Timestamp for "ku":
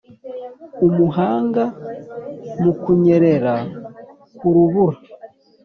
4.37-4.47